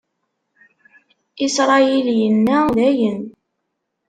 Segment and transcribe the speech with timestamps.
[1.45, 3.21] Isṛayil inna: Dayen!